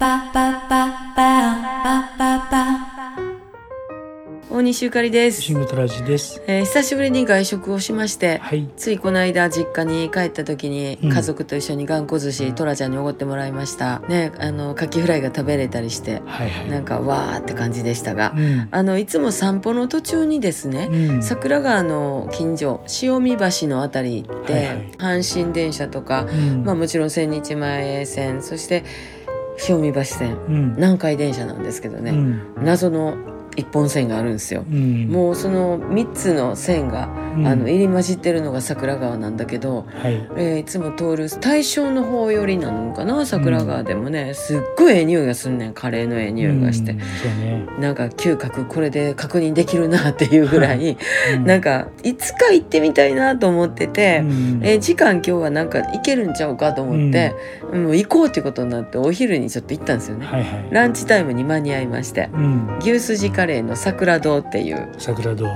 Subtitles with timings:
[0.00, 2.88] パパパパパパパ
[4.48, 6.40] 大西ゆかりです、シングトラジです。
[6.46, 8.68] えー久しぶりに外食をしまして、はい。
[8.76, 16.70] ついこの間実家に帰った時にうん家族と一緒に頑固寿司トラちゃんにおごってもらいましたねあのカキフライが食べれたりしてはいはい。
[16.70, 18.68] なんかわーって感じでしたがうん。
[18.70, 21.22] あのいつも散歩の途中にですねうん。
[21.24, 26.62] 桜川の近所塩見橋のあたり行って、はいはい阪神電車とか、うん。
[26.64, 28.84] まあ、もちろん千日前線そして
[29.68, 30.74] 塩見橋線うん。
[30.76, 32.40] 南海電車なんですけどね、うん。
[32.62, 33.16] 謎の
[33.56, 34.64] 一本線があるんですよ。
[34.70, 35.08] うん。
[35.08, 40.14] もうその3つの線が、うん、あの入り混じってるのが桜川なんだけど、はい。
[40.36, 43.26] えーいつも通る大正の方寄りなのかな？
[43.26, 47.66] 桜川でもね、すっごいええ匂いがすんねんカレーのええ匂いがして、うんね。
[47.80, 50.96] なんか嗅覚これで確認できるなっていうぐらい、
[51.36, 54.20] うなんかいつか行ってみたいなと思ってて。
[54.22, 57.34] うんえー時間今日はなんか行けるんちゃうかと思って、
[57.72, 60.68] もう行こうっていうことになってお昼にちょっと行ったんですよね、はいはい。
[60.70, 62.78] ランチタイムに間に合いましてうん。
[62.80, 64.88] 牛すじカレーの桜堂っていう。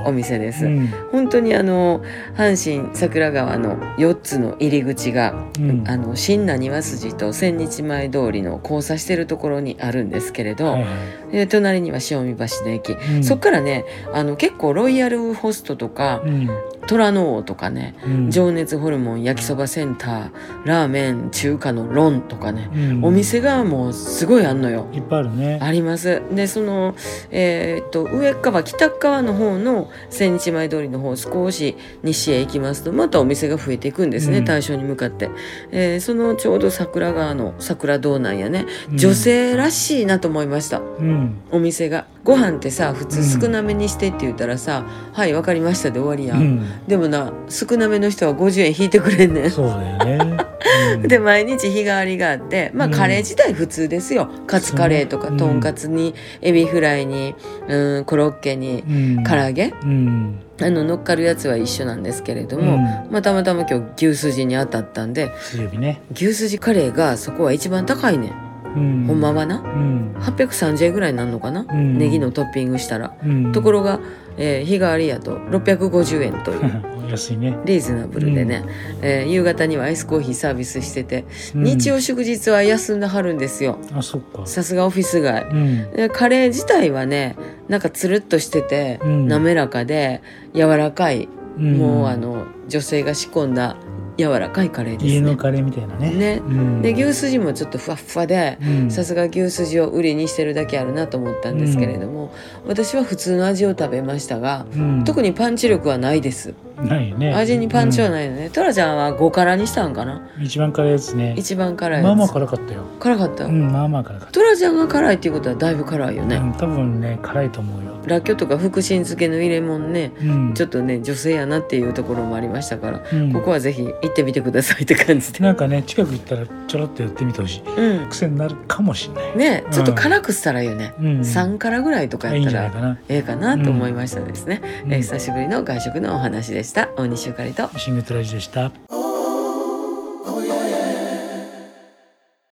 [0.07, 0.89] お店です、うん。
[1.11, 2.03] 本当にあの
[2.37, 5.85] 阪神桜川の4つの入り口が、うん。
[5.89, 10.89] あの新名庭筋と千日前通りの交差してるところにあるんですけれど、はいは
[11.31, 11.33] い。
[11.33, 16.49] で隣には塩見橋の駅、うんそっからねあの結構ロイヤルホストとかうん。
[16.89, 18.31] 虎ノ王とかねうん。
[18.31, 20.31] 情熱ホルモン焼きそばセンター
[20.65, 24.87] ラーメン中華のロンとかね、うんお店がもうすごいあんのよ。
[24.93, 25.59] いっぱいあるね。
[25.63, 26.95] ありますでその、
[27.31, 35.31] えーっと上側北側の方の千日前通りの方少し西へ行きますとまたお店が増えていくんですね、うん大正に向かって、
[35.71, 41.41] えーそのちょうど桜川の桜道なんやねうん女性らしいなと思いましたうん。
[41.51, 46.61] お店がご飯ってさ普通少なめにしてって言ったらさ「はいわかりました」で終わりや、うん。
[46.61, 46.87] ん。
[46.87, 49.51] でもな少なめの人は50円引いてくれんねん。
[49.51, 50.37] そうだよね。
[50.95, 51.03] うん。
[51.03, 52.93] で毎日日替わりがあってまあうん。
[52.93, 57.35] カレー自体普通ですよ、カツカレーとかとんかつにエビフライに
[57.69, 59.25] うんコロッケにうん。
[59.25, 59.75] 唐揚げ。
[59.83, 60.39] うん。
[60.61, 62.79] あの乗っかるやつは一緒なんですけれども、うん。
[63.11, 65.33] まあ、たまたま今日牛すじに当たったんで
[65.73, 66.01] ね。
[66.15, 68.33] 牛すじカレーがそこは一番高いねん、
[68.77, 69.05] うん。
[69.07, 69.61] ほんまはな。
[69.61, 70.15] うん。
[70.21, 71.99] 830円ぐらいになるのかな、うん。
[71.99, 73.53] ネギのトッピングしたら、うん。
[73.53, 74.01] ところが、
[74.39, 76.83] えー日替わりやと650円という。
[77.11, 77.59] 安いね。
[77.67, 78.65] リーズナブルでね、
[79.03, 81.25] えー夕方にはアイスコーヒーサービスしてて、
[81.55, 81.65] うん。
[81.65, 83.79] 日曜祝日は休んではるんですよ。
[83.95, 84.47] あ、そっか。
[84.47, 85.45] さすがオフィス街。
[85.51, 85.91] うん。
[85.93, 87.37] でカレー自体はね
[87.69, 89.29] なんかつるっとしてて、うん。
[89.29, 90.23] 滑らかで
[90.55, 91.29] 柔らかい、
[91.59, 91.77] うん。
[91.77, 93.77] もうあの女性が仕込んだ
[94.19, 95.13] 柔らかいカレーですね。
[95.13, 96.11] 家のカレーみたいなね。
[96.11, 96.43] ね。
[96.45, 96.83] うん。
[96.83, 98.91] で牛すじもちょっとふわっふわでうん。
[98.91, 102.33] さすが牛すじを売りにしてるだけあるなと思ったんですけれども、
[102.67, 105.05] 私は普通の味を食べましたがうん。
[105.05, 106.55] 特にパンチ力はないです
[106.87, 107.35] ないよね。
[107.35, 108.11] 味にパンチはい。
[108.11, 110.29] ないのね、トラちゃんは5辛にしたんかな？
[110.41, 111.35] 一番辛いやつね。
[111.37, 112.85] 一番辛いやつまあまあ辛かったよ。
[113.01, 114.33] 辛かった、うん、まあまあ辛かった。
[114.33, 117.93] トラちゃんが辛いっていうことはだいぶ辛いよね、うん、多分ね、辛いと思うよ。
[118.05, 120.55] らっきょうとか福神漬けの入れ物ねうん。
[120.55, 127.63] ちょっとね女性やなっていうところもありましたから、うんここはぜひ行ってみてくださいって感じでなんかね、近く行ったらちょろっとやってみてほしい。
[127.77, 129.37] うん癖になるかもしれない。
[129.37, 131.07] ねちょっと辛くしたらいいよね、うん。
[131.21, 132.99] 3辛ぐらいとかやったら。
[133.09, 138.71] ええかなと思いましたですね、うんえー久しぶりの外食のお話でした大西ゆかりとシングトラジでした。